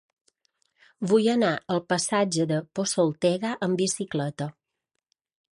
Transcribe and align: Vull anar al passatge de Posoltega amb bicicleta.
Vull 1.11 1.27
anar 1.33 1.51
al 1.75 1.83
passatge 1.93 2.47
de 2.53 2.59
Posoltega 2.79 3.55
amb 3.69 3.83
bicicleta. 3.85 4.53